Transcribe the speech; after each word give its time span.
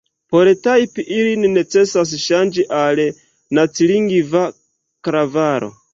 Por 0.35 0.47
tajpi 0.67 1.03
ilin 1.17 1.43
necesas 1.57 2.13
ŝanĝi 2.23 2.65
al 2.79 3.03
nacilingva 3.59 4.43
klavaro. 5.09 5.75